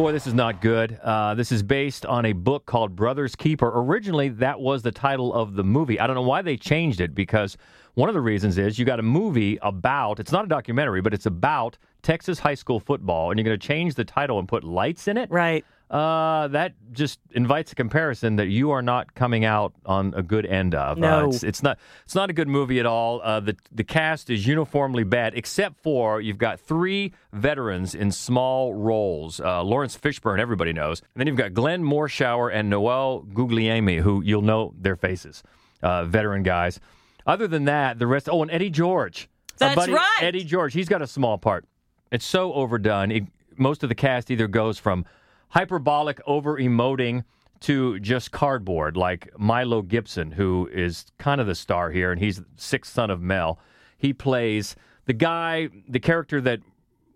[0.00, 0.98] Boy, this is not good.
[1.02, 3.70] Uh, this is based on a book called Brothers Keeper.
[3.74, 6.00] Originally, that was the title of the movie.
[6.00, 7.58] I don't know why they changed it because
[7.96, 11.12] one of the reasons is you got a movie about, it's not a documentary, but
[11.12, 14.64] it's about Texas high school football, and you're going to change the title and put
[14.64, 15.30] lights in it?
[15.30, 15.66] Right.
[15.90, 20.46] Uh, that just invites a comparison that you are not coming out on a good
[20.46, 20.96] end of.
[20.98, 21.28] Uh, No.
[21.28, 21.80] it's, it's not.
[22.04, 23.20] It's not a good movie at all.
[23.24, 28.72] Uh, the the cast is uniformly bad, except for you've got three veterans in small
[28.72, 29.40] roles.
[29.40, 34.22] Uh, Laurence Fishburne, everybody knows, and then you've got Glenn Morshower and Noel Guglielmi, who
[34.22, 35.42] you'll know their faces,
[35.82, 36.78] uh, veteran guys.
[37.26, 38.28] Other than that, the rest.
[38.30, 39.28] Oh, and Eddie George.
[39.58, 40.18] That's buddy right.
[40.22, 40.72] Eddie George.
[40.72, 41.64] He's got a small part.
[42.12, 43.10] It's so overdone.
[43.10, 43.24] It,
[43.56, 45.04] most of the cast either goes from
[45.50, 47.24] hyperbolic over emoting
[47.60, 52.38] to just cardboard, like Milo Gibson, who is kind of the star here, and he's
[52.38, 53.58] the sixth son of Mel.
[53.98, 56.60] He plays the guy, the character that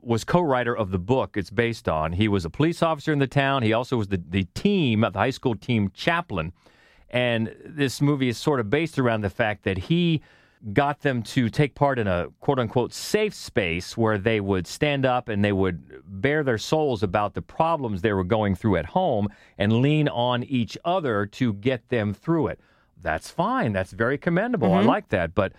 [0.02, 2.12] was co-writer of the book it's based on.
[2.12, 3.62] He was a police officer in the town.
[3.62, 6.52] He also was the, the team, the high school team chaplain.
[7.08, 10.22] And this movie is sort of based around the fact that he
[10.72, 15.04] got them to take part in a quote unquote safe space where they would stand
[15.04, 18.86] up and they would bare their souls about the problems they were going through at
[18.86, 22.60] home and lean on each other to get them through it.
[23.02, 23.72] That's fine.
[23.72, 24.72] That's very commendable.
[24.72, 24.86] I Mhm.
[24.86, 25.34] like that.
[25.34, 25.52] But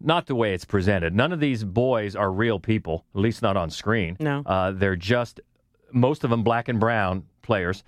[0.00, 1.14] not the way it's presented.
[1.14, 4.16] None of these boys are real people, at least not on screen.
[4.20, 4.42] No.
[4.46, 5.40] Uh, they're just,
[5.92, 7.82] most of them black and brown players,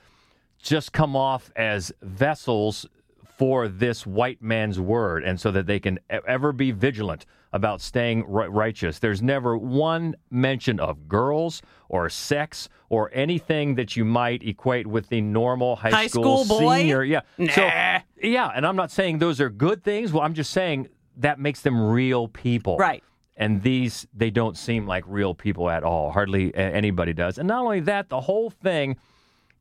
[0.58, 2.86] just come off as vessels
[3.36, 8.24] for this white man's word, and so that they can ever be vigilant about staying
[8.26, 8.98] righteous.
[8.98, 15.08] There's never one mention of girls or sex or anything that you might equate with
[15.08, 16.78] the normal high, High school boy?
[16.78, 17.04] senior.
[17.04, 17.20] Yeah.
[17.38, 18.00] So, Nah.
[18.22, 20.12] yeah, and I'm not saying those are good things.
[20.12, 22.76] Well, I'm just saying that makes them real people.
[22.76, 23.02] Right.
[23.36, 26.10] And these, they don't seem like real people at all.
[26.12, 27.38] Hardly anybody does.
[27.38, 28.96] And not only that, the whole thing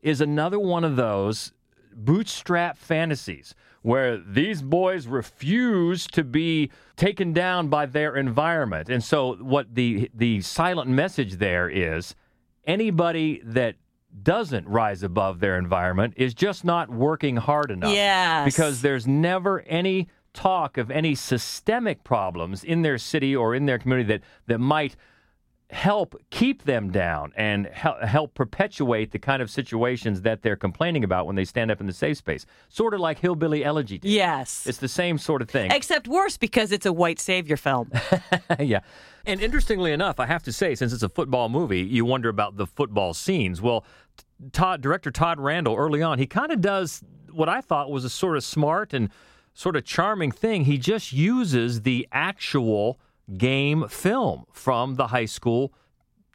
[0.02, 1.54] is another one of those
[1.96, 8.90] bootstrap fantasies where these boys refuse to be taken down by their environment.
[8.90, 12.16] And so what the the silent message there is
[12.66, 13.76] anybody that
[14.22, 17.94] doesn't rise above their environment is just not working hard enough.
[17.94, 18.46] Yes.
[18.46, 23.78] Because there's never any talk of any systemic problems in their city or in their
[23.78, 24.96] community that that might
[25.74, 31.26] help keep them down and help perpetuate the kind of situations that they're complaining about
[31.26, 32.46] when they stand up in the safe space.
[32.70, 33.98] Sort of like Hillbilly Elegy.
[33.98, 34.10] did.
[34.10, 34.68] Yes.
[34.68, 35.72] It's the same sort of thing.
[35.72, 37.92] Except worse because it's a white savior film.
[38.60, 38.82] yeah.
[39.26, 42.58] And interestingly enough, I have to say, since it's a football movie, you wonder about
[42.58, 43.62] the football scenes.
[43.62, 43.84] Well,
[44.52, 48.10] Todd, director Todd Randall, early on, he kind of does what I thought was a
[48.10, 49.10] sort of smart and
[49.54, 50.66] sort of charming thing.
[50.66, 53.00] He just uses the actual
[53.38, 55.74] game film from the high school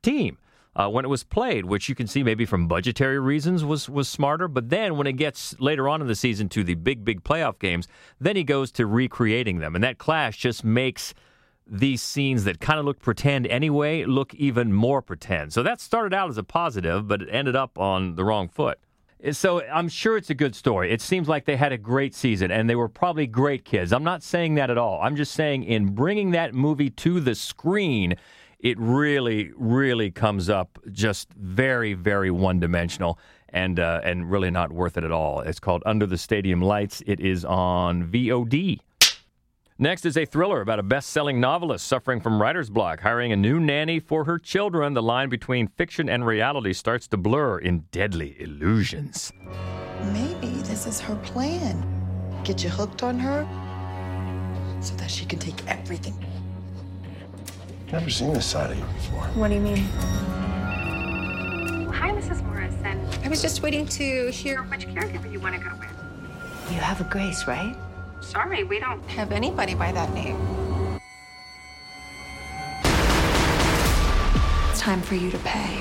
[0.03, 0.39] team.
[0.77, 4.09] Uh, when it was played, which you can see maybe from budgetary reasons was was
[4.09, 7.25] smarter, but then when it gets later on in the season to the big big
[7.25, 7.89] playoff games,
[8.21, 11.15] then he goes to recreating them, and that clash just makes
[11.67, 15.53] these scenes that kind of look pretend anyway look even more pretend.
[15.53, 18.79] So that started out as a positive, but it ended up on the wrong foot.
[19.33, 20.93] So I'm sure it's a good story.
[20.93, 23.93] It seems like they had a great season and they were probably great kids.
[23.93, 25.01] I'm not saying that at all.
[25.03, 28.15] I'm just saying in bringing that movie to the screen,
[28.61, 33.19] it really, really comes up just very, very one dimensional
[33.51, 35.41] and uh, and really not worth it at all.
[35.41, 37.03] It's called Under the Stadium Lights.
[37.07, 38.81] It is on VOD.
[39.81, 43.37] Next is a thriller about a best selling novelist suffering from writer's block, hiring a
[43.37, 44.93] new nanny for her children.
[44.95, 49.33] The line between fiction and reality starts to blur in deadly illusions.
[50.13, 51.81] Maybe this is her plan.
[52.43, 53.47] Get you hooked on her
[54.81, 56.27] so that she can take everything.
[57.93, 59.27] Never seen this side of you before.
[59.37, 59.77] What do you mean?
[61.95, 62.43] Hi, Mrs.
[62.43, 63.09] Morrison.
[63.25, 66.73] I was just waiting to hear which caregiver you want to go with.
[66.73, 67.77] You have a Grace, right?
[68.29, 70.37] Sorry, we don't have anybody by that name.
[74.71, 75.79] It's time for you to pay.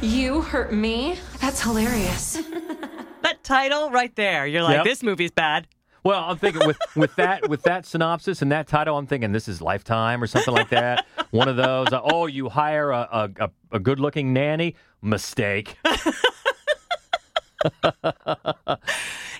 [0.00, 1.18] You hurt me?
[1.40, 2.34] That's hilarious.
[3.22, 4.84] that title right there, you're like, Yep.
[4.84, 5.66] this movie's bad.
[6.04, 9.48] Well, I'm thinking with, with that with that synopsis and that title, I'm thinking this
[9.48, 11.04] is Lifetime or something like that.
[11.32, 11.88] One of those.
[11.92, 14.76] uh, oh, you hire a a, a, a good looking nanny?
[15.02, 15.76] Mistake.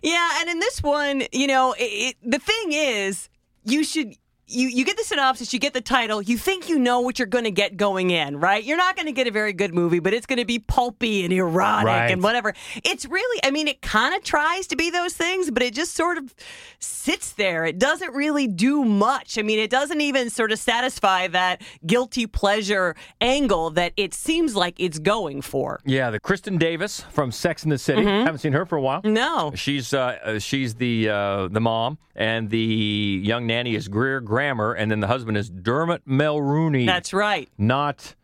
[0.02, 3.28] Yeah, and in this one, you know, it, it, the thing is,
[3.64, 4.14] you should.
[4.52, 7.26] You, you get the synopsis, you get the title, you think you know what you're
[7.28, 8.62] going to get going in, right?
[8.64, 11.24] You're not going to get a very good movie, but it's going to be pulpy
[11.24, 12.10] and erotic Right.
[12.10, 12.52] and whatever.
[12.84, 15.94] It's really, I mean, it kind of tries to be those things, but it just
[15.94, 16.34] sort of
[16.80, 17.64] sits there.
[17.64, 19.38] It doesn't really do much.
[19.38, 24.56] I mean, it doesn't even sort of satisfy that guilty pleasure angle that it seems
[24.56, 25.80] like it's going for.
[25.84, 28.02] Yeah, the Kristin Davis from Sex in the City.
[28.02, 28.24] Mhm.
[28.24, 29.00] Haven't seen her for a while.
[29.04, 29.52] No.
[29.54, 34.72] She's uh, uh, she's the uh, the mom, and the young nanny is Greer Grammer,
[34.72, 36.86] and then the husband is Dermot Mulroney.
[36.86, 37.46] That's right.
[37.58, 38.14] Not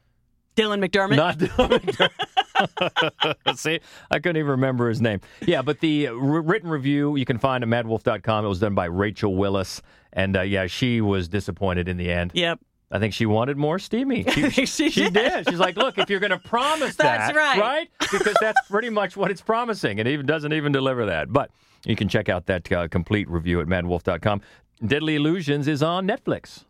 [0.56, 1.16] Dylan McDermott.
[1.16, 2.08] Not Dylan
[2.56, 3.56] McDermott.
[3.58, 5.20] See, I couldn't even remember his name.
[5.42, 8.46] Yeah, but the written review you can find at maddwolf.com.
[8.46, 9.82] It was done by Rachel Willis,
[10.14, 12.30] and uh, yeah, she was disappointed in the end.
[12.32, 12.60] Yep.
[12.90, 14.24] I think she wanted more steamy.
[14.30, 15.12] She, She she did.
[15.12, 15.48] did.
[15.50, 17.60] She's like, look, if you're going to promise That's that, right.
[17.60, 17.90] right?
[18.10, 21.30] Because that's pretty much what it's promising, and it even doesn't even deliver that.
[21.30, 21.50] But
[21.84, 24.40] you can check out that uh, complete review at maddwolf.com.
[24.84, 26.64] Deadly Illusions is on Netflix.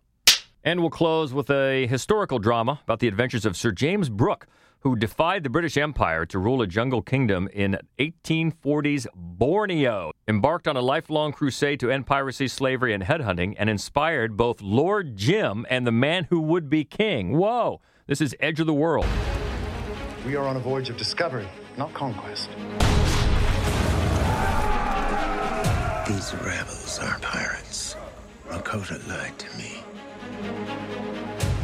[0.62, 4.47] And we'll close with a historical drama about the adventures of Sir James Brooke,
[4.81, 10.12] who defied the British Empire to rule a jungle kingdom in 1840s Borneo.
[10.29, 15.16] Embarked on a lifelong crusade to end piracy, slavery, and headhunting, and inspired both Lord
[15.16, 17.37] Jim and the man who would be king.
[17.37, 17.81] Whoa!
[18.07, 19.07] This is Edge of the World.
[20.24, 22.51] We are on a voyage of discovery, not conquest.
[26.07, 27.66] These rebels are pirates.
[28.49, 29.82] Makota lied to me.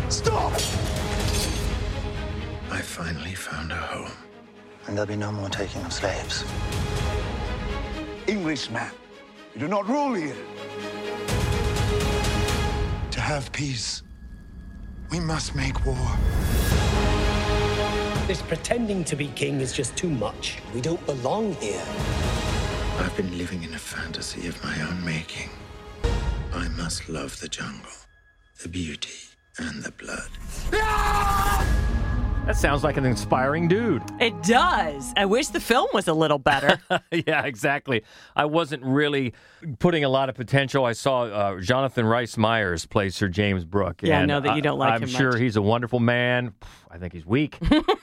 [0.08, 0.52] Stop!
[2.70, 4.12] I finally found a home.
[4.86, 6.44] And there'll be no more taking of slaves.
[8.26, 8.90] Englishman,
[9.54, 10.36] You do not rule here.
[13.10, 14.02] To have peace,
[15.10, 16.08] we must make war.
[18.26, 20.58] This pretending to be king is just too much.
[20.74, 21.84] We don't belong here.
[22.98, 25.50] I've been living in a fantasy of my own making.
[26.54, 27.90] I must love the jungle,
[28.62, 29.10] the beauty,
[29.58, 30.28] and the blood.
[32.46, 34.02] That sounds like an inspiring dude.
[34.20, 35.14] It does.
[35.16, 36.78] I wish the film was a little better.
[37.12, 38.02] yeah, exactly.
[38.34, 39.32] I wasn't really
[39.78, 40.84] putting a lot of potential.
[40.84, 44.02] I saw uh, Jonathan Rhys Meyers play Sir James Brooke.
[44.02, 44.94] Yeah, I know that you don't like him.
[44.94, 45.40] I'm him sure much.
[45.40, 46.52] he's a wonderful man.
[46.90, 47.58] I think he's weak.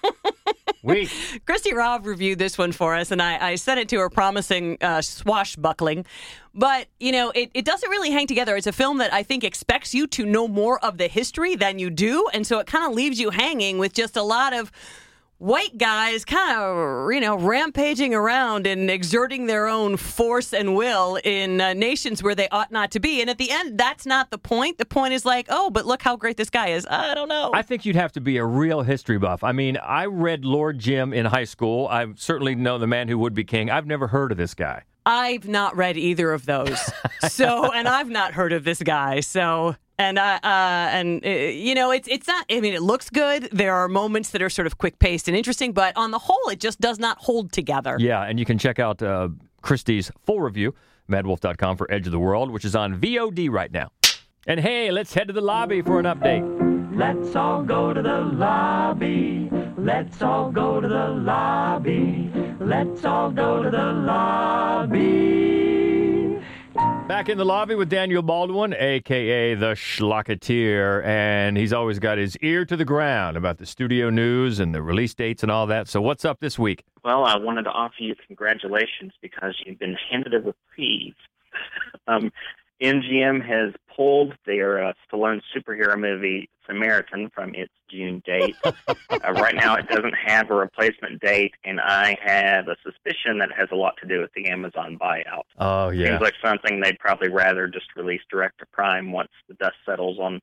[0.83, 1.09] weak.
[1.45, 4.77] Christie Robb reviewed this one for us, and I, I sent it to her promising
[4.81, 6.05] uh, swashbuckling.
[6.53, 8.55] But, you know, it, it doesn't really hang together.
[8.55, 11.79] It's a film that I think expects you to know more of the history than
[11.79, 12.27] you do.
[12.33, 14.71] And so it kind of leaves you hanging with just a lot of
[15.39, 21.17] white guys kind of, you know, rampaging around and exerting their own force and will
[21.23, 23.21] in uh, nations where they ought not to be.
[23.21, 24.77] And at the end, that's not the point.
[24.77, 26.85] The point is like, oh, but look how great this guy is.
[26.89, 27.51] I don't know.
[27.53, 29.43] I think you'd have to be a real history buff.
[29.43, 31.87] I mean, I read Lord Jim in high school.
[31.87, 33.69] I certainly know the man who would be king.
[33.69, 34.83] I've never heard of this guy.
[35.05, 36.79] I've not read either of those.
[37.27, 39.19] So, and I've not heard of this guy.
[39.19, 40.47] So, and uh, uh
[40.91, 42.45] and uh, you know, it's it's not.
[42.49, 43.49] I mean, it looks good.
[43.51, 46.49] There are moments that are sort of quick paced and interesting, but on the whole,
[46.49, 47.97] it just does not hold together.
[47.99, 49.29] Yeah, and you can check out uh,
[49.61, 50.73] Christie's full review,
[51.09, 53.91] maddwolf.com for Edge of the World, which is on VOD right now.
[54.47, 56.97] And hey, let's head to the lobby for an update.
[56.97, 59.49] Let's all go to the lobby.
[59.77, 62.31] Let's all go to the lobby.
[62.59, 65.68] Let's all go to the lobby.
[67.09, 72.37] Back in the lobby with Daniel Baldwin, aka the Schlocketeer, and he's always got his
[72.37, 75.87] ear to the ground about the studio news and the release dates and all that.
[75.87, 76.83] So, what's up this week?
[77.03, 81.15] Well, I wanted to offer you congratulations because you've been handed a reprieve.
[82.07, 82.31] um,
[82.81, 88.55] MGM has pulled their uh, Stallone superhero movie Samaritan from its June date.
[88.63, 88.73] uh,
[89.33, 93.57] right now, it doesn't have a replacement date, and I have a suspicion that it
[93.57, 95.43] has a lot to do with the Amazon buyout.
[95.57, 99.55] Oh yeah, Seems like something they'd probably rather just release direct to Prime once the
[99.55, 100.39] dust settles on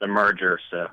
[0.00, 0.58] the merger.
[0.70, 0.88] So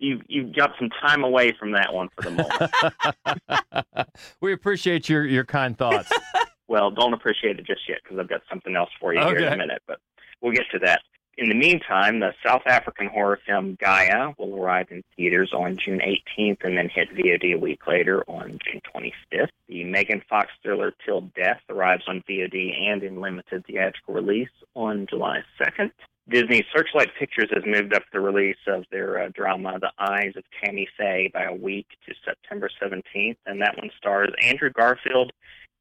[0.00, 4.08] you you've got some time away from that one for the moment.
[4.40, 6.10] we appreciate your your kind thoughts.
[6.68, 9.52] well, don't appreciate it just yet because I've got something else for you here in
[9.52, 9.98] a minute, but
[10.40, 11.00] we'll get to that.
[11.38, 16.00] In the meantime, the South African horror film Gaia will arrive in theaters on June
[16.00, 19.48] 18th and then hit VOD a week later on June 25th.
[19.66, 25.06] The Megan Fox thriller Till Death arrives on VOD and in limited theatrical release on
[25.08, 25.92] July 2nd.
[26.28, 30.44] Disney Searchlight Pictures has moved up the release of their uh, drama The Eyes of
[30.62, 35.32] Tammy Faye by a week to September 17th, and that one stars Andrew Garfield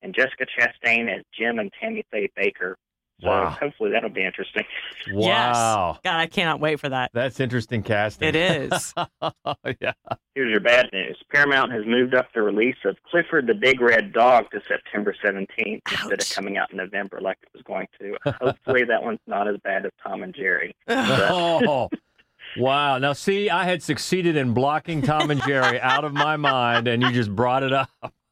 [0.01, 2.75] and Jessica Chastain as Jim and Tammy Faye Bakker.
[3.21, 3.49] So Wow.
[3.49, 4.63] hopefully that'll be interesting.
[5.11, 5.91] Wow.
[5.93, 5.99] Yes.
[6.03, 7.11] God, I cannot wait for that.
[7.13, 8.29] That's interesting casting.
[8.29, 8.93] It is.
[9.81, 9.91] yeah.
[10.35, 11.17] Here's your bad news.
[11.33, 15.81] Paramount has moved up the release of Clifford the Big Red Dog to September 17th
[15.91, 18.15] instead of coming out in November like it was going to.
[18.39, 20.73] Hopefully that one's not as bad as Tom and Jerry.
[20.87, 21.89] oh,
[22.57, 22.97] wow.
[22.99, 27.03] Now, see, I had succeeded in blocking Tom and Jerry out of my mind, and
[27.03, 27.89] you just brought it up.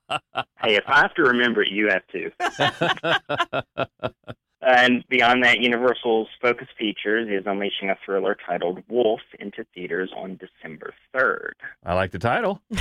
[0.10, 2.32] hey, if I have to remember it, you have to.
[4.62, 10.38] and beyond that, Universal's Focus Features is unleashing a thriller titled Wolf into theaters on
[10.38, 11.52] December 3rd.
[11.86, 12.62] I like the title.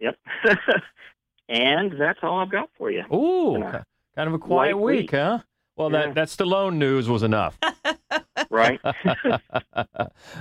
[0.00, 0.16] Yep.
[1.48, 3.02] and that's all I've got for you.
[3.12, 3.84] Ooh, Been a ki-
[4.14, 5.10] kind of a quiet week, week.
[5.10, 5.40] huh?
[5.76, 6.06] Well, Yeah.
[6.06, 7.58] that, that Stallone news was enough.
[8.50, 8.80] Right?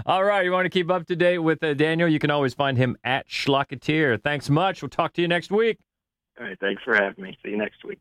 [0.05, 0.45] All right.
[0.45, 2.07] You want to keep up to date with uh, Daniel?
[2.07, 4.21] You can always find him at Schlocketeer.
[4.23, 4.81] Thanks much.
[4.81, 5.77] We'll talk to you next week.
[6.39, 6.57] All right.
[6.59, 7.37] Thanks for having me.
[7.43, 7.99] See you next week.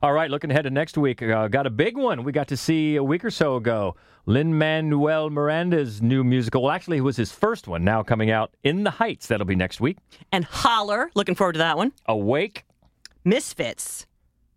[0.00, 2.22] All right, looking ahead to next week, uh, got a big one.
[2.22, 3.96] We got to see a week or so ago
[4.26, 6.62] Lin Manuel Miranda's new musical.
[6.62, 9.26] Well, actually, it was his first one, now coming out in the Heights.
[9.26, 9.96] That'll be next week.
[10.30, 11.92] And Holler, looking forward to that one.
[12.06, 12.64] Awake,
[13.24, 14.06] Misfits,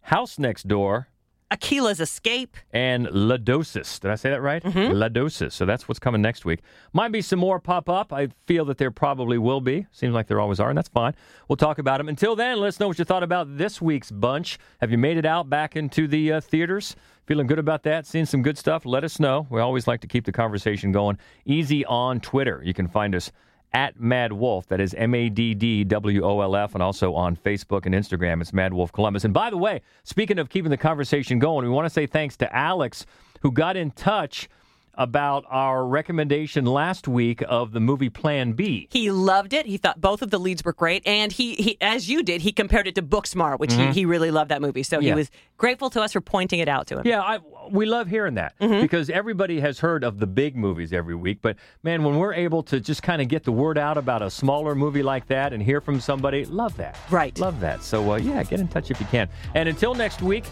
[0.01, 1.07] House Next Door,
[1.51, 2.55] Aquila's Escape.
[2.71, 3.99] and Ladosis.
[3.99, 4.63] Did I say that right?
[4.63, 4.91] Mhm.
[4.93, 5.51] Ladosis.
[5.51, 6.61] So that's what's coming next week.
[6.93, 8.13] Might be some more pop up.
[8.13, 9.85] I feel that there probably will be.
[9.91, 11.13] Seems like there always are, and that's fine.
[11.47, 12.07] We'll talk about them.
[12.07, 14.57] Until then, let us know what you thought about this week's bunch.
[14.79, 16.95] Have you made it out back into the uh, theaters?
[17.27, 18.05] Feeling good about that?
[18.07, 18.85] Seeing some good stuff?
[18.85, 19.45] Let us know.
[19.49, 21.17] We always like to keep the conversation going.
[21.45, 22.61] Easy on Twitter.
[22.63, 23.31] You can find us
[23.73, 24.67] at MaddWolf.
[24.67, 27.95] That is M A D D W O L F, and also on Facebook and
[27.95, 28.41] Instagram.
[28.41, 29.23] It's MaddWolf Columbus.
[29.25, 32.37] And by the way, speaking of keeping the conversation going, we want to say thanks
[32.37, 33.05] to Alex
[33.41, 34.49] who got in touch
[34.95, 38.87] about our recommendation last week of the movie Plan B.
[38.91, 39.65] He loved it.
[39.65, 42.51] He thought both of the leads were great, and he, he as you did, he
[42.51, 43.87] compared it to Booksmart, which Mhm.
[43.87, 44.83] he, he really loved that movie.
[44.83, 47.03] So he was grateful to us for pointing it out to him.
[47.05, 47.39] Yeah, I,
[47.69, 48.81] we love hearing that Mm-hmm.
[48.81, 51.39] because everybody has heard of the big movies every week.
[51.41, 54.29] But man, when we're able to just kind of get the word out about a
[54.29, 56.97] smaller movie like that and hear from somebody, love that.
[57.09, 57.37] Right.
[57.39, 57.83] Love that.
[57.83, 59.29] So uh, yeah, get in touch if you can.
[59.55, 60.45] And until next week,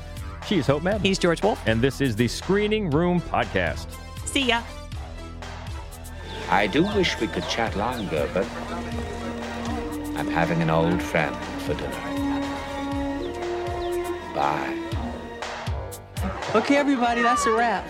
[0.48, 1.02] she's Hope Madden.
[1.02, 1.62] He's George Wolf.
[1.66, 3.88] And this is the Screening Room Podcast.
[4.30, 4.62] See ya.
[6.52, 8.46] I do wish we could chat longer, but
[10.20, 11.90] I'm having an old friend for dinner.
[14.36, 14.78] Bye.
[16.54, 17.90] Okay, everybody, that's a wrap.